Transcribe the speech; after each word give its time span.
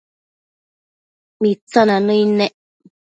Mitsina 1.41 1.97
nëid 2.05 2.29
nec 2.37 2.53